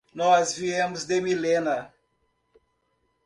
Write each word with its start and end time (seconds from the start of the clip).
Nós 0.15 0.53
viemos 0.57 1.05
de 1.05 1.21
Millena. 1.21 1.93